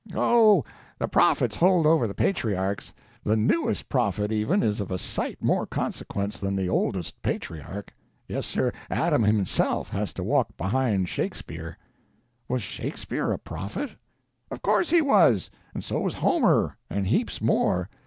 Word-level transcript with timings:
"Oh, 0.15 0.65
the 0.97 1.07
prophets 1.07 1.57
hold 1.57 1.85
over 1.85 2.07
the 2.07 2.15
patriarchs. 2.15 2.91
The 3.23 3.35
newest 3.35 3.87
prophet, 3.87 4.31
even, 4.31 4.63
is 4.63 4.81
of 4.81 4.89
a 4.89 4.97
sight 4.97 5.43
more 5.43 5.67
consequence 5.67 6.39
than 6.39 6.55
the 6.55 6.67
oldest 6.67 7.21
patriarch. 7.21 7.93
Yes, 8.27 8.47
sir, 8.47 8.71
Adam 8.89 9.21
himself 9.21 9.89
has 9.89 10.11
to 10.13 10.23
walk 10.23 10.57
behind 10.57 11.07
Shakespeare." 11.07 11.77
"Was 12.49 12.63
Shakespeare 12.63 13.31
a 13.31 13.37
prophet?" 13.37 13.91
"Of 14.49 14.63
course 14.63 14.89
he 14.89 15.03
was; 15.03 15.51
and 15.75 15.83
so 15.83 15.99
was 15.99 16.15
Homer, 16.15 16.77
and 16.89 17.05
heaps 17.05 17.39
more. 17.39 17.87